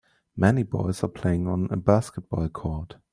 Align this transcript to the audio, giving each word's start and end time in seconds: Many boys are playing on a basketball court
Many 0.35 0.63
boys 0.63 1.03
are 1.03 1.07
playing 1.07 1.47
on 1.47 1.67
a 1.69 1.77
basketball 1.77 2.49
court 2.49 2.95